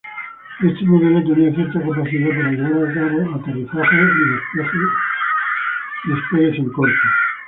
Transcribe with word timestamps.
Este 0.63 0.83
modelo 0.83 1.21
tenía 1.21 1.53
cierta 1.53 1.79
capacidad 1.79 2.29
para 2.29 2.49
llevar 2.53 2.89
a 2.89 2.93
cabo 2.95 3.35
aterrizajes 3.35 4.09
y 4.73 6.09
despegues 6.09 6.57
en 6.57 6.69
corto. 6.71 7.01